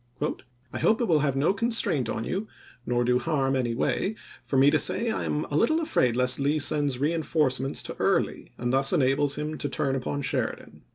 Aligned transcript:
"I 0.73 0.79
hope 0.79 0.99
it 0.99 1.03
will 1.05 1.19
have 1.19 1.35
no 1.35 1.53
constraint 1.53 2.09
on 2.09 2.23
you, 2.23 2.47
nor 2.87 3.03
do 3.05 3.19
harm 3.19 3.55
any 3.55 3.75
way, 3.75 4.15
for 4.43 4.57
me 4.57 4.71
to 4.71 4.79
say 4.79 5.11
I 5.11 5.25
am 5.25 5.45
a 5.51 5.55
little 5.55 5.79
afraid 5.79 6.15
lest 6.15 6.39
Lee 6.39 6.57
sends 6.57 6.97
reinforcements 6.97 7.83
to 7.83 7.95
Early, 7.99 8.51
and 8.57 8.73
thus 8.73 8.91
enables 8.91 9.35
him 9.35 9.59
to 9.59 9.69
turn 9.69 9.93
upon 9.93 10.23
Sheri 10.23 10.57
dan." 10.57 10.81